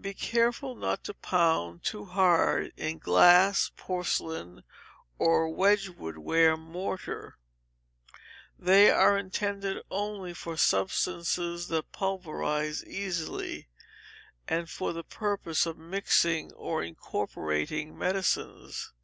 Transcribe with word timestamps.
Be 0.00 0.14
careful 0.14 0.74
not 0.76 1.04
to 1.04 1.12
pound 1.12 1.82
too 1.84 2.06
hard 2.06 2.72
in 2.78 2.96
glass, 2.96 3.70
porcelain, 3.76 4.64
or 5.18 5.50
Wedgwood 5.50 6.16
ware 6.16 6.56
mortar; 6.56 7.36
they 8.58 8.90
are 8.90 9.18
intended 9.18 9.84
only 9.90 10.32
for 10.32 10.56
substances 10.56 11.68
that 11.68 11.92
pulverize 11.92 12.82
easily, 12.86 13.68
and 14.48 14.70
for 14.70 14.94
the 14.94 15.04
purpose 15.04 15.66
of 15.66 15.76
mixing 15.76 16.50
or 16.54 16.82
incorporating 16.82 17.92
medicines. 17.98 18.94